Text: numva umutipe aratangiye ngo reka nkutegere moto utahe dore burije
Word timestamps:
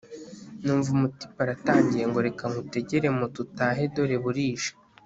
numva 0.63 0.89
umutipe 0.97 1.37
aratangiye 1.45 2.03
ngo 2.09 2.19
reka 2.27 2.43
nkutegere 2.51 3.07
moto 3.19 3.37
utahe 3.45 3.83
dore 3.93 4.17
burije 4.25 4.71